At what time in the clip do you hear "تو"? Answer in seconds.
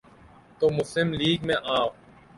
0.59-0.69